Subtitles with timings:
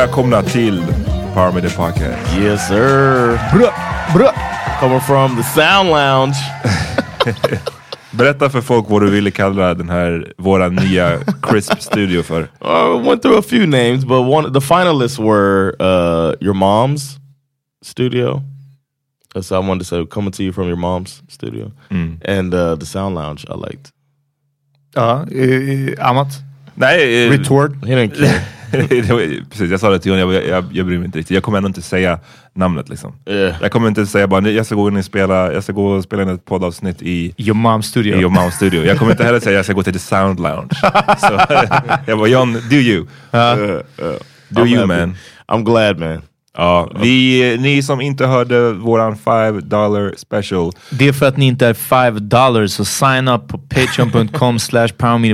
[0.00, 0.82] välkomna till
[1.34, 2.38] Power Media Podcast.
[2.38, 3.38] Yes, sir.
[3.52, 3.74] Bra,
[4.14, 4.32] bra.
[4.80, 6.34] Coming from the Sound Lounge.
[8.10, 12.40] Berätta för folk vad du ville kalla den här, våra nya crisp studio för.
[12.64, 17.18] Uh, went through a few names, but one the finalists were uh, your mom's
[17.84, 18.42] studio.
[19.34, 21.72] Uh, So I wanted to say coming to you from your mom's studio,
[22.24, 23.44] and uh, the Sound Lounge.
[23.48, 23.90] I liked.
[24.94, 26.28] Ja, eh, Amat.
[26.74, 27.72] Nej, eh, Retort.
[27.86, 28.59] He didn't care.
[29.50, 31.34] Precis, jag sa det till Johan, jag, jag, jag bryr mig inte riktigt.
[31.34, 32.18] Jag kommer ändå inte säga
[32.54, 33.14] namnet liksom.
[33.26, 33.54] Yeah.
[33.62, 36.04] Jag kommer inte säga bara, jag ska gå in och spela, jag ska gå och
[36.04, 38.16] spela in ett poddavsnitt i Your mom's studio.
[38.16, 38.84] i Your Mouth Studio.
[38.84, 40.68] Jag kommer inte heller säga jag ska gå till The Sound Lounge.
[41.18, 41.40] Så,
[42.06, 43.06] jag bara, John, do you.
[44.50, 44.86] Do I'm you happy.
[44.86, 45.16] man.
[45.48, 46.22] I'm glad, man.
[46.56, 50.72] Ja, vi, ni som inte hörde våran 5 dollar special.
[50.90, 54.88] Det är för att ni inte är 5 dollars så sign up på patreon.com slash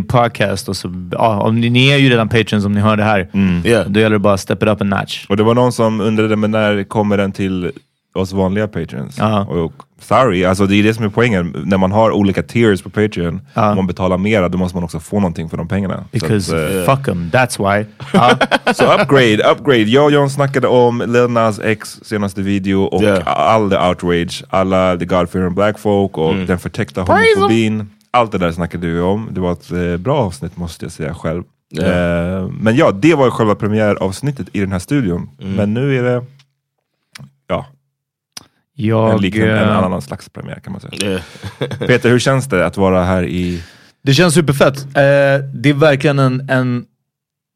[0.09, 0.69] podcast.
[0.69, 3.31] Och så, ja, om ni, ni är ju redan patrons om ni hör det här.
[3.65, 3.89] Yeah.
[3.89, 5.27] Då gäller det bara att step it up a notch.
[5.29, 7.73] Och det var någon som undrade, men när kommer den till
[8.17, 9.17] oss vanliga patrons?
[9.19, 9.45] Ja.
[9.45, 11.63] Och, sorry, alltså det är det som är poängen.
[11.67, 13.71] När man har olika tiers på Patreon, Ja.
[13.71, 16.05] om man betalar mera, då måste man också få någonting för de pengarna.
[16.13, 17.87] Because så, att, eh, fuck them, that's why.
[18.13, 18.39] Ja.
[18.75, 19.83] så upgrade, upgrade.
[19.83, 23.23] Jag och John snackade om Lil Nas X senaste video och Yeah.
[23.51, 27.91] all the outrage, alla the God-fearing black folk och den förtäckta homofobin.
[28.11, 29.29] Allt det där snackade vi om.
[29.33, 31.43] Det var ett eh, bra avsnitt måste jag säga själv.
[31.81, 32.43] Yeah.
[32.43, 35.31] Eh, men ja, det var själva premiäravsnittet i den här studion.
[35.39, 36.25] Men nu är det,
[37.47, 37.67] ja,
[38.79, 41.11] Jag, en, liknande, en eh, annan slags premiär kan man säga.
[41.11, 41.21] Yeah.
[41.79, 43.63] Peter, hur känns det att vara här i...
[44.03, 44.79] Det känns superfett.
[44.79, 44.93] Eh,
[45.55, 46.85] det är verkligen en, en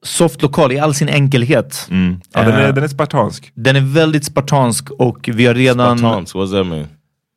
[0.05, 1.87] soft lokal i all sin enkelhet.
[1.91, 2.21] Mm.
[2.35, 3.53] Ja, den, är, Eh, den är spartansk.
[3.55, 5.99] Den är väldigt spartansk och vi har redan...
[5.99, 6.87] Spartans, what does that mean?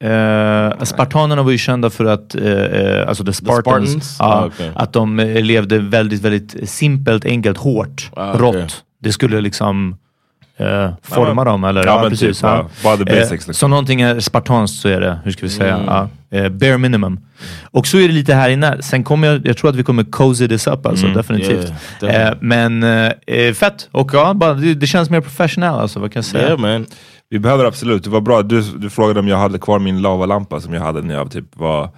[0.03, 4.15] Eh, spartanerna var ju kända för att, eh, eh, alltså the Spartans, Spartans?
[4.19, 4.71] Ja, Ah, okej.
[4.75, 8.55] att de eh, levde väldigt, väldigt simpelt, enkelt, hårt, Ah, rått.
[8.55, 8.67] okej.
[9.01, 9.95] Det skulle liksom
[10.57, 11.63] eh, forma dem.
[11.63, 12.67] Eller, Ja, men typ, ja.
[12.83, 13.53] Bara the basics, liksom.
[13.53, 15.85] Så någonting är spartanskt så är det, hur ska vi säga, Mm.
[15.87, 17.19] ja, eh, bare minimum.
[17.71, 18.81] Och så är det lite här inne.
[18.81, 21.73] Sen kommer jag, jag tror att vi kommer cozy this up alltså, definitivt.
[22.01, 22.15] Mm.
[22.15, 22.83] Yeah, eh, men
[23.25, 26.43] eh, fett, och ja, bara, det, det känns mer professional alltså, vad kan jag säga?
[26.47, 26.85] Yeah, man.
[27.29, 28.41] Vi behöver absolut, det var bra.
[28.41, 31.45] Du, du frågade om jag hade kvar min lavalampa som jag hade när jag typ
[31.55, 31.89] var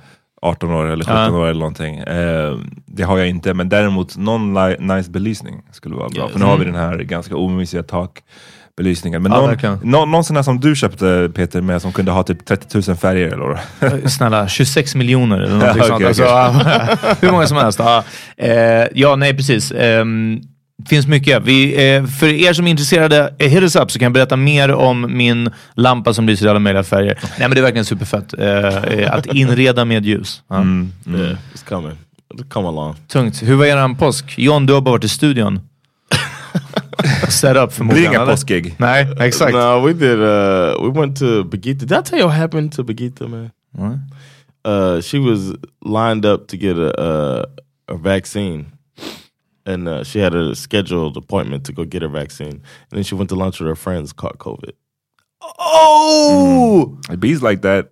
[0.46, 1.32] 18 år eller 17 Ja.
[1.32, 1.98] år eller någonting.
[1.98, 2.54] Eh,
[2.86, 6.30] det har jag inte, men däremot någon nice belysning skulle vara bra.
[6.30, 9.24] För nu har vi den här ganska omysiga takbelysningen.
[9.24, 9.80] Men Ja, någon, verkligen.
[9.84, 12.98] någon, någon sån här som du köpte Peter med som kunde ha typ 30 000
[12.98, 14.08] färger eller?
[14.08, 15.96] Snälla, 26 miljoner eller någonting Ja, sånt.
[15.96, 17.80] okej, Alltså, hur många som helst.
[17.80, 18.04] Ja,
[18.38, 19.72] eh, ja nej precis.
[19.72, 20.42] Ehm,
[20.78, 21.44] det finns mycket.
[21.44, 24.36] Vi, eh, för er som är intresserade, eh, hit us up så kan jag berätta
[24.36, 27.18] mer om min lampa som lyser i alla möjliga färger.
[27.24, 28.34] Nej men det är verkligen superfett.
[28.34, 28.48] Eh,
[28.84, 30.44] eh, att inreda med ljus.
[30.50, 30.56] Ja.
[30.56, 30.92] Mm.
[31.08, 31.98] Yeah, it's coming.
[32.34, 32.96] It'll come along.
[33.08, 33.44] Tungt.
[33.44, 34.34] Hur var eran påsk?
[34.38, 35.60] John, du har bara varit i studion.
[37.30, 38.12] Set up Det förmodligen.
[38.14, 38.76] är inga påskägg.
[38.78, 39.54] Nej, exakt.
[39.54, 40.20] No, we did.
[40.20, 41.86] Uh, we went to Begita.
[41.86, 43.50] Did I tell you what happened to Begita, man?
[43.72, 43.98] What?
[44.68, 45.40] Uh, she was
[45.86, 47.46] lined up to get a a,
[47.94, 48.66] a vaccine,
[49.66, 52.48] and uh, she had a scheduled appointment to go get her vaccine.
[52.90, 54.72] And then she went to lunch with her friends, caught COVID.
[55.60, 56.98] Oh!
[57.12, 57.90] It bees like that.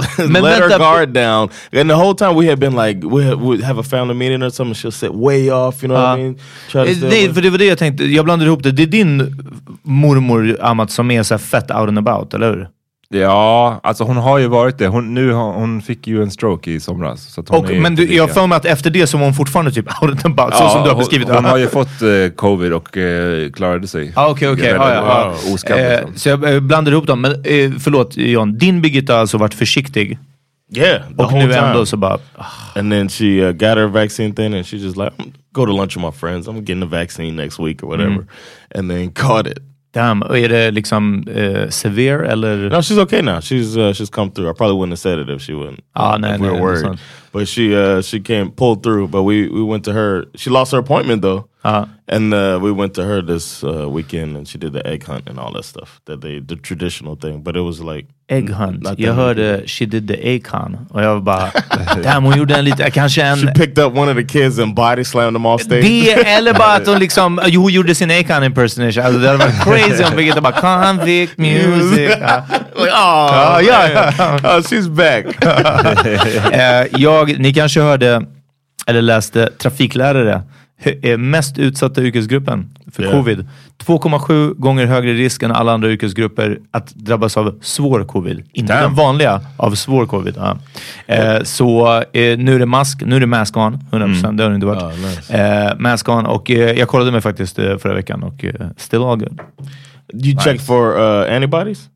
[0.18, 3.60] Let her guard down, and the whole time we had been like, we have, we
[3.60, 4.72] have a family meeting or something.
[4.74, 6.16] She'll sit way off, you know what I Ja.
[6.16, 6.36] mean?
[6.70, 7.34] Try to Eh, away.
[7.34, 8.04] för det var det jag tänkte.
[8.04, 8.72] Jag blandade ihop det.
[8.72, 9.34] Det är din
[9.82, 12.68] mormor Amat som är så här fett out and about, eller hur?
[13.14, 14.86] Ja, alltså hon har ju varit det.
[14.86, 17.32] Hon, nu hon fick ju en stroke i somras.
[17.34, 19.18] Så att hon Och, är men du, jag har för mig att efter det så
[19.18, 21.58] var hon fortfarande typ out and about, så som du har beskrivit hon, hon har
[21.58, 24.12] ju fått eh, covid och eh, klarade sig.
[24.16, 24.48] Ah, okej.
[24.48, 25.52] Väldigt Ah, ja, ja.
[25.54, 26.14] Oskadd Eh, liksom.
[26.16, 27.20] Så jag eh, blandade ihop dem.
[27.20, 30.18] Men eh, förlåt John, din Birgitta har alltså varit försiktig.
[30.76, 31.66] Yeah, the Och whole nu time.
[31.66, 32.18] ändå så bara...
[32.74, 35.72] And then she uh, got her vaccine thing, and she just like, "I'm go to
[35.72, 36.48] lunch with my friends.
[36.48, 38.26] I'm getting the vaccine next week or whatever,
[38.74, 39.58] and then caught it.
[39.92, 42.70] Damn, är det liksom eh, severe eller?
[42.70, 43.40] No, she's okay now.
[43.40, 44.50] She's uh, she's come through.
[44.50, 45.80] I probably wouldn't have said it if she wouldn't.
[45.94, 46.98] Ah, if no, we no, were no, worried.
[47.32, 49.08] But she uh, she came pulled through.
[49.08, 50.24] But we we went to her.
[50.36, 51.86] She lost her appointment though, Ja.
[52.10, 55.28] And uh, we went to her this uh, weekend, and she did the egg hunt
[55.28, 56.00] and all that stuff.
[56.04, 57.42] That they the traditional thing.
[57.42, 58.88] But it was like Egg hunt.
[58.98, 61.50] Jag hörde she did the egg hunt och jag var bara,
[62.02, 63.36] damn hon gjorde en lite, kanske en...
[63.36, 65.82] She picked up one of the kids and body slammed them off stage.
[65.82, 69.04] Det eller bara att hon liksom, hon gjorde sin Akon impersonation.
[69.04, 72.10] Alltså det hade varit crazy om Birgitta bara convict music.
[72.20, 72.44] Ja.
[72.76, 74.36] like, oh, ja, ja.
[74.36, 75.44] oh, she's back.
[76.52, 78.22] Eh, jag, ni kanske hörde,
[78.86, 80.42] eller läste, trafiklärare.
[80.82, 83.10] Eh, Mest utsatta yrkesgruppen för Ja.
[83.10, 83.48] covid.
[83.78, 88.42] 2,7 gånger högre risk än alla andra yrkesgrupper att drabbas av svår covid.
[88.52, 88.82] Inte Damn.
[88.82, 90.34] den vanliga, av svår covid.
[90.36, 90.56] Ja.
[91.06, 94.36] Eh, så eh, nu är det mask, nu är det mask on, 100%.
[94.36, 94.82] Det har det inte varit.
[94.82, 95.34] Oh, nice.
[95.38, 99.02] eh, mask on och eh, jag kollade mig faktiskt eh, förra veckan och eh, still
[99.02, 99.40] all good.
[100.24, 101.88] You checked for uh, antibodies?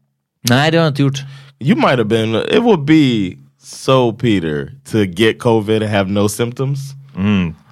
[0.50, 1.19] Nej, det har jag inte gjort.
[1.60, 2.34] You might have been.
[2.34, 3.32] It would be
[3.62, 6.78] so Peter to get COVID and have no symptoms.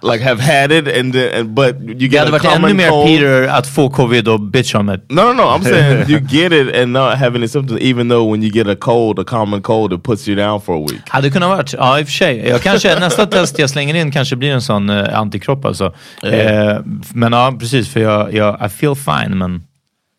[0.02, 2.70] Like have had it and then, and, but you Det get hade a varit common
[2.70, 3.06] ännu mer cold.
[3.06, 5.00] Peter att få covid och bitch om det.
[5.08, 5.42] No, no, no.
[5.42, 8.66] I'm saying you get it and not have any symptoms, even though when you get
[8.68, 11.00] a cold, a common cold, it puts you down for a week.
[11.08, 12.49] Hade kunnat varit, ja i och för sig.
[12.49, 15.94] Jag kanske, nästa test jag slänger in kanske blir en sån eh, antikropp alltså.
[16.22, 16.78] Eh,
[17.14, 17.92] men ja, precis.
[17.92, 19.58] För jag, jag I feel fine, men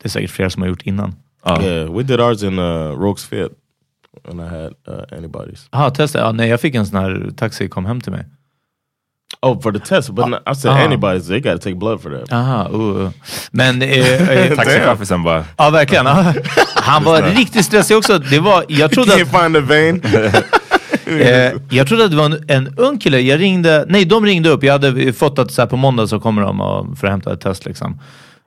[0.01, 1.15] det är säkert flera som har gjort innan.
[1.45, 3.51] Yeah, we did ours in uh, Rogues Fit
[4.23, 5.67] when I had uh, antibodies.
[5.71, 6.19] Jaha, testa.
[6.19, 8.25] Ja, nej, jag fick en sån här taxi kom hem till mig.
[9.43, 10.83] Oh, for the test, but no, I said Uh-huh.
[10.83, 11.27] antibodies.
[11.27, 12.31] They got to take blood for that.
[12.31, 13.11] Aha, uh.
[13.51, 13.81] Men...
[13.81, 15.45] Eh, eh, Taxichaffisen bara...
[15.57, 16.05] ja, verkligen.
[16.75, 18.19] Han var riktigt stressig också.
[18.19, 19.41] Det var, jag trodde att...
[19.41, 20.01] Find the vein.
[21.05, 23.19] Eh, jag trodde att det var en, en ung kille.
[23.19, 24.63] Jag ringde, nej de ringde upp.
[24.63, 27.33] Jag hade fått att så här, på måndag så kommer de och, för att hämta
[27.33, 27.65] ett test.
[27.65, 27.99] Liksom.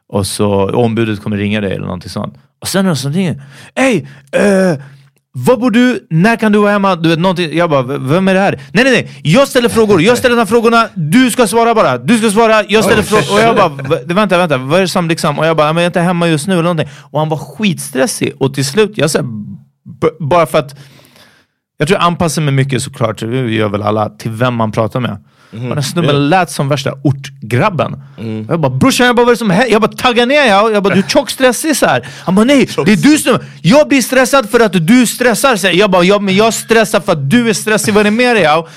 [0.08, 2.34] Och så ombudet kommer ringa dig eller någonting sånt.
[2.60, 3.42] Och sen är det som ringer.
[3.74, 4.08] Hej!
[4.32, 4.78] Eh,
[5.38, 6.06] var bor du?
[6.10, 6.96] När kan du vara hemma?
[6.96, 7.56] Du vet, någonting.
[7.56, 8.60] Jag bara, "V- vem är det här?
[8.72, 9.20] Nej, nej, nej.
[9.22, 10.02] Jag ställer frågor.
[10.02, 10.88] Jag ställer de här frågorna.
[10.94, 11.98] Du ska svara bara.
[11.98, 12.62] Du ska svara.
[12.68, 13.32] Jag ställer frågor.
[13.32, 14.56] Och jag bara, "Va- vänta, vänta.
[14.58, 15.38] Vad är det som liksom?
[15.38, 16.88] Och jag bara, men jag är inte hemma just nu eller någonting.
[17.10, 18.32] Och han var skitstressig.
[18.38, 19.10] Och till slut, jag
[20.00, 20.74] b- bara för att
[21.78, 25.00] jag tror jag anpassar mig mycket såklart, det gör väl alla, till vem man pratar
[25.00, 25.24] med.
[25.68, 28.02] Och den snubben lät som värsta ortgrabben.
[28.48, 29.72] Jag bara brorsan, jag bara, vad är det som händer?
[29.72, 30.72] Jag bara tagga ner jag.
[30.72, 32.08] Jag bara du är tjock stressig så här.
[32.24, 33.38] Han bara nej, det är du som...
[33.62, 35.56] Jag blir stressad för att du stressar.
[35.56, 35.74] Så här.
[35.74, 37.94] Jag bara, ja, men jag stressar för att du är stressig.
[37.94, 38.42] Vad är det med dig?
[38.42, 38.68] jag?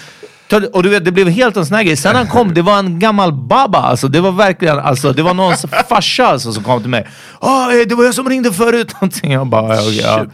[0.74, 1.96] Och du vet, det blev helt en sån här grej.
[1.96, 3.80] Sen han kom, det var en gammal baba.
[3.80, 7.08] Alltså, det var verkligen, alltså, det var någons farsa alltså, som kom till mig.
[7.42, 8.94] Eh, det var jag som ringde förut.
[9.24, 10.26] Jag bara, ja, okej, ja.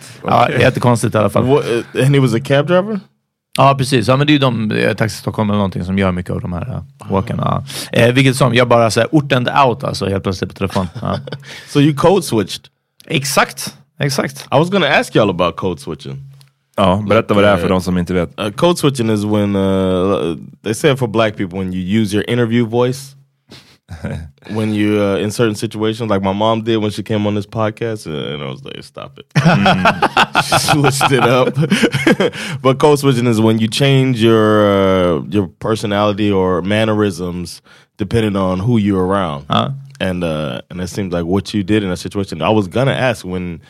[0.49, 1.43] ja, jättekonstigt i alla fall.
[1.43, 2.99] What, uh, and he was a cab driver?
[3.57, 6.11] Ja precis, ja, men det är ju de, eh, Taxi Stockholm eller någonting som gör
[6.11, 7.37] mycket av de här uh, walken.
[7.37, 7.63] Ja.
[7.91, 10.87] Eh, vilket som, jag bara såhär, ort and out alltså helt plötsligt på telefon.
[11.01, 11.19] Ja.
[11.67, 12.65] So you code switched.
[13.07, 14.47] exakt, exakt.
[14.51, 16.21] I was gonna ask y'all about code switching.
[16.77, 18.39] Ja, berätta vad det är för de som inte vet.
[18.39, 22.15] Uh, code switching is when uh, they say it for black people when you use
[22.15, 23.15] your interview voice
[24.49, 27.45] when you uh, in certain situations, like my mom did when she came on this
[27.45, 29.25] podcast, uh, and I was like, "Stop it!"
[30.45, 31.53] she switched it up.
[32.61, 37.61] but code switching is when you change your uh, your personality or mannerisms
[37.97, 39.45] depending on who you're around.
[39.99, 42.41] And uh, and it seems like what you did in that situation.
[42.41, 43.61] I was gonna ask when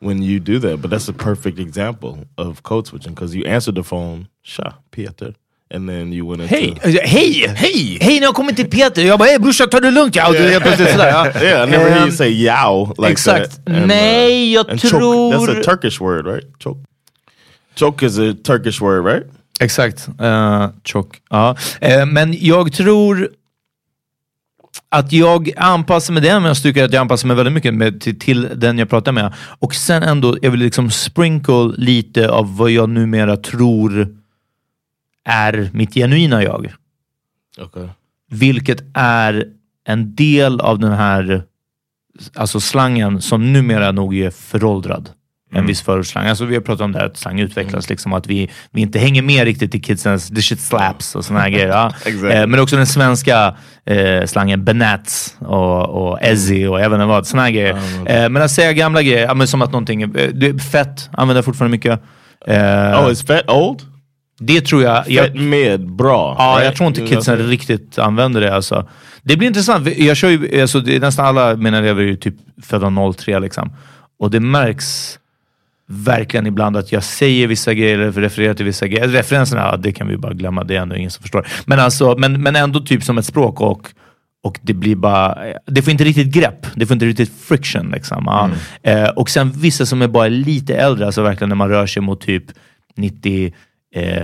[0.00, 3.76] when you do that, but that's a perfect example of code switching because you answered
[3.76, 5.34] the phone, "Tja, Peter,"
[5.74, 6.78] and then you went Hej!
[6.82, 7.46] Eh, Hej!
[7.56, 7.98] Hej!
[8.00, 9.02] Hej när jag kommer till Peter.
[9.02, 10.16] Jag bara, hej brorsan ta det lugnt.
[10.16, 11.08] Ja, är helt plötsligt sådär.
[11.08, 11.40] Ja.
[11.42, 13.50] Yeah, I never hear you say yow like exakt.
[13.50, 13.68] that.
[13.68, 15.32] And, uh, Nej, jag and tror...
[15.32, 16.44] Choke, that's a Turkish word, right?
[16.64, 16.80] Choke.
[17.76, 19.26] Choke is a Turkish word, right?
[19.60, 20.08] Exakt.
[20.20, 21.16] Uh, tjock.
[21.30, 21.56] Ja.
[21.80, 23.28] Eh, men jag tror
[24.88, 28.00] att jag anpassar mig, det är jag tycker att jag anpassar mig väldigt mycket med,
[28.00, 29.34] till, till den jag pratar med.
[29.58, 34.19] Och sen ändå, jag vill liksom sprinkle lite av vad jag numera tror
[35.28, 36.72] är mitt genuina jag.
[37.60, 37.88] Okay.
[38.30, 39.44] Vilket är
[39.86, 41.42] en del av den här
[42.34, 45.08] alltså slangen som numera nog är föråldrad.
[45.52, 46.26] En viss förutslang.
[46.26, 48.98] Alltså vi har pratat om det här att slang utvecklas, liksom, att vi, vi inte
[48.98, 51.68] hänger med riktigt i kidsens the shit slaps och såna här grejer.
[51.68, 51.92] Ja.
[52.04, 52.34] Exakt.
[52.34, 57.42] Eh, men också den svenska eh, slangen benats och, och ezzy och även vad, såna
[57.42, 57.76] här grejer.
[58.06, 61.38] Eh, men att säga gamla grejer, ja, men som att någonting, är- eh, fett använder
[61.38, 62.00] jag fortfarande mycket.
[62.46, 63.82] Eh, Oh, is fat old?
[64.40, 65.10] Det tror jag.
[65.10, 66.36] jag mid bra.
[66.38, 68.54] Ja, jag tror inte kidsen riktigt använder det.
[68.54, 68.88] Alltså.
[69.22, 69.98] Det blir intressant.
[69.98, 73.38] Jag kör ju, alltså, det är nästan alla mina elever är ju typ födda 03
[73.38, 73.72] liksom.
[74.18, 75.18] Och det märks
[75.90, 79.08] verkligen ibland att jag säger vissa grejer eller refererar till vissa grejer.
[79.08, 80.64] Referenserna, ja, det kan vi bara glömma.
[80.64, 81.46] Det är ändå ingen som förstår.
[81.64, 83.88] Men, alltså, men, men ändå typ som ett språk och,
[84.42, 85.38] och det blir bara...
[85.66, 86.66] Det får inte riktigt grepp.
[86.74, 87.90] Det får inte riktigt friction.
[87.90, 88.24] Liksom.
[88.26, 88.50] Ja.
[88.90, 92.02] Eh, och sen vissa som är bara lite äldre, alltså verkligen när man rör sig
[92.02, 92.44] mot typ
[92.96, 93.52] 90...
[93.94, 94.22] Eh,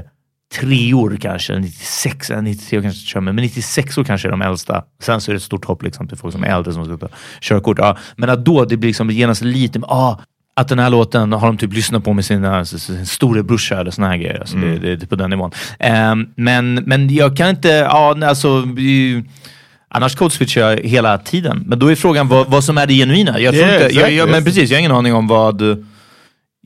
[0.55, 4.31] tre år kanske, 96, eller 93 år kanske kör med, men 96 år kanske är
[4.31, 4.85] de äldsta.
[5.03, 6.97] Sen så är det ett stort hopp liksom, till folk som är äldre som ska
[6.97, 7.09] ta
[7.41, 7.79] körkort.
[7.79, 7.97] Ja.
[8.17, 10.21] Men att då det blir liksom genast lite, ah,
[10.57, 14.09] att den här låten har de typ lyssnat på med sina, sin storebrorsa eller såna
[14.09, 14.41] här grejer.
[14.41, 15.51] Alltså det, det är på den nivån.
[15.79, 19.25] Ehm, men, men jag kan inte, ja alltså vi,
[19.89, 21.65] Annars codeswitchar jag hela tiden.
[21.67, 23.41] Men då är frågan vad, vad som är det genuina.
[23.41, 25.63] Jag tror Yeah, inte, jag, jag, men precis, jag har ingen aning om vad...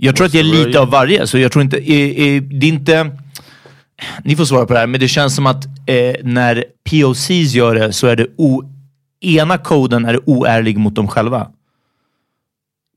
[0.02, 1.76] Jag tror att jag är lite av varje, så jag tror inte...
[1.76, 3.16] Det är inte...
[4.24, 7.74] Ni får svara på det här, men det känns som att eh, när POCs gör
[7.74, 8.62] det så är det o,
[9.20, 11.50] ena koden är oärlig mot dem själva.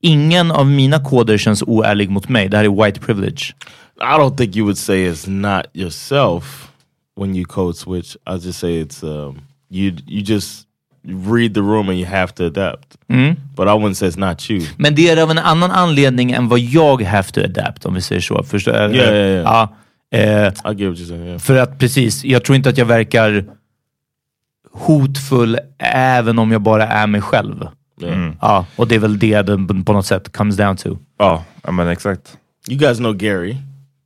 [0.00, 2.48] Ingen av mina koder känns oärlig mot mig.
[2.48, 3.54] Det här är white privilege.
[4.00, 6.68] I don't think you would say it's not yourself
[7.16, 8.16] when you code switch.
[8.26, 9.96] I just say it's um, you.
[10.06, 10.63] You just
[11.06, 12.96] read the room and you have to adapt.
[13.56, 14.60] But I wouldn't say it's not you.
[14.76, 18.00] Men det är av en annan anledning än vad jag have to adapt, om vi
[18.00, 18.42] säger så.
[18.42, 19.68] Förstår, Ja, ja, ja.
[20.12, 21.26] ja eh, I get what you're saying.
[21.26, 21.38] Yeah.
[21.38, 23.44] För att precis, jag tror inte att jag verkar
[24.72, 27.66] hotfull även om jag bara är mig själv.
[28.40, 30.96] Ja, och det är väl det den på något sätt comes down to.
[31.18, 32.38] Ja, ja, men exakt.
[32.68, 33.56] You guys know Gary.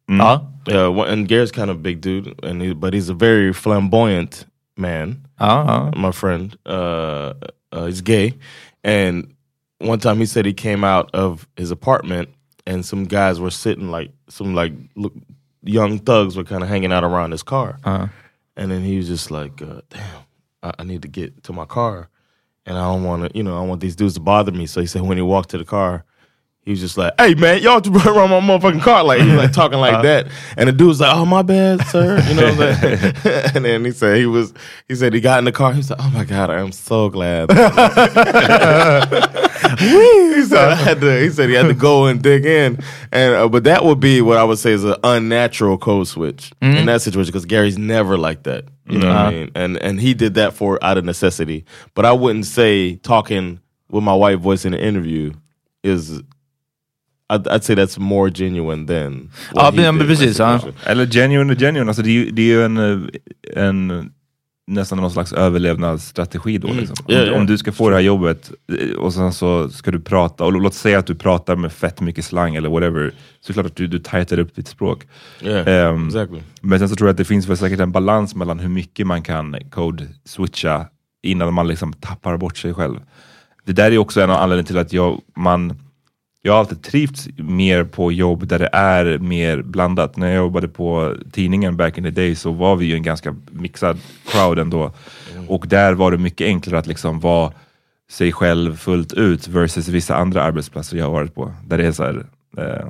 [0.07, 3.53] Ja, Yeah, one- and Gary's kind of big dude, and he, but he's a very
[3.53, 5.17] flamboyant man.
[5.41, 5.91] Ja.
[5.97, 6.57] my friend.
[6.67, 7.35] Uh,
[7.73, 8.35] uh, he's gay,
[8.83, 9.35] and
[9.79, 12.29] one time he said he came out of his apartment,
[12.67, 15.13] and some guys were sitting like some like look,
[15.63, 17.79] young thugs were kind of hanging out around his car,
[18.57, 20.23] and then he was just like, uh, "Damn,
[20.63, 22.09] I, I need to get to my car,
[22.67, 24.67] and I don't want to, you know, I don't want these dudes to bother me."
[24.67, 26.05] So he said when he walked to the car.
[26.69, 29.27] He was just like, "Hey man, y'all to run around my motherfucking car!" Like he
[29.27, 30.03] was like talking like uh-huh.
[30.03, 32.55] that, and the dude was like, "Oh my bad, sir," you know.
[32.55, 33.15] What I'm saying?
[33.55, 34.53] and then he said he was,
[34.87, 35.73] he said he got in the car.
[35.73, 37.57] He said, "Oh my god, I am so glad." he
[40.45, 41.19] said I had to.
[41.23, 42.79] He said he had to go and dig in,
[43.13, 46.53] and uh, but that would be what I would say is an unnatural code switch
[46.61, 46.85] in mm-hmm.
[46.85, 48.67] that situation because Gary's never like that.
[48.85, 49.31] You know what I uh-huh.
[49.31, 49.51] mean?
[49.55, 51.65] And and he did that for out of necessity.
[51.95, 55.33] But I wouldn't say talking with my white voice in an interview
[55.83, 56.21] is.
[57.33, 59.31] I'd, I'd say that's more genuine than.
[59.55, 60.61] Ja, men precis, ja.
[60.85, 64.11] Eller genuine och genuine, alltså det, är ju- det är ju en, eh, en
[64.67, 66.69] nästan någon slags överlevnadsstrategi då.
[66.69, 66.79] Mm.
[66.81, 66.97] Liksom.
[67.09, 67.35] Ja, om, ja.
[67.39, 70.53] om du ska få det här jobbet eh, och sen så ska du prata, och
[70.53, 73.67] låt säga att du pratar med fett mycket slang eller whatever, så är det klart
[73.67, 75.03] att du, du tajtar upp ditt språk.
[75.43, 76.41] Yeah, Ehm, exactly.
[76.61, 79.07] Men sen så tror jag att det finns väl säkert en balans mellan hur mycket
[79.07, 80.85] man kan code-switcha
[81.23, 82.97] innan man liksom tappar bort sig själv.
[83.65, 85.75] Det där är också en av anledningarna till att jag, man,
[86.43, 90.17] jag har alltid trivts mer på jobb där det är mer blandat.
[90.17, 93.37] När jag jobbade på tidningen back in the day så var vi ju en ganska
[93.51, 94.93] mixad crowd ändå.
[95.49, 97.53] Och där var det mycket enklare att liksom vara
[98.11, 101.53] sig själv fullt ut versus vissa andra arbetsplatser jag har varit på.
[101.67, 102.27] Där det är så här,
[102.59, 102.87] eh,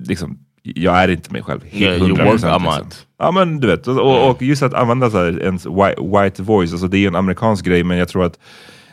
[0.00, 1.60] liksom, jag är inte mig själv.
[1.72, 2.90] Yeah, you 100%, work liksom.
[3.18, 6.72] Ja men du vet, och, och just att använda så här, ens white, white voice,
[6.72, 8.38] alltså det är ju en amerikansk grej men jag tror att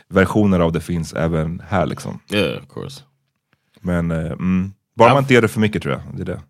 [0.08, 2.20] versioner av det finns även här liksom.
[2.32, 3.02] Yeah, of course.
[3.84, 6.16] Men eh, mm, bara man inte gör det för mycket tror jag.
[6.16, 6.40] Det är det.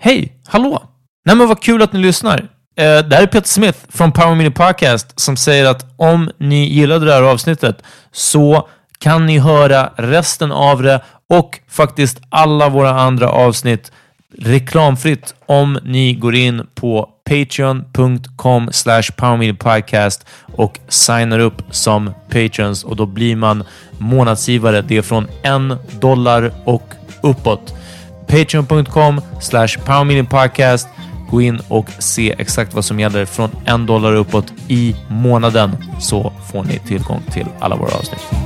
[0.00, 0.82] Hej, hallå!
[1.24, 2.38] Nej men vad kul att ni lyssnar.
[2.38, 6.64] Eh, det här är Peter Smith från Power Mini Podcast som säger att om ni
[6.72, 8.68] gillade det här avsnittet så
[8.98, 13.92] kan ni höra resten av det och faktiskt alla våra andra avsnitt
[14.38, 22.96] reklamfritt om ni går in på patreon.com slash powermediapodcast och signar upp som patrons och
[22.96, 23.64] då blir man
[23.98, 24.82] månadsgivare.
[24.82, 27.74] Det är från en dollar och uppåt.
[28.26, 30.88] Patreon.com slash powermediapodcast.
[31.30, 36.32] Gå in och se exakt vad som gäller från en dollar uppåt i månaden så
[36.52, 38.45] får ni tillgång till alla våra avsnitt.